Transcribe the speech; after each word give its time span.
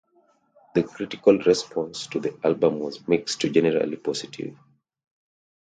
The 0.73 0.81
critical 0.81 1.37
response 1.37 2.07
to 2.07 2.19
the 2.19 2.35
album 2.43 2.79
was 2.79 3.07
mixed 3.07 3.41
to 3.41 3.51
generally 3.51 3.97
positive. 3.97 4.57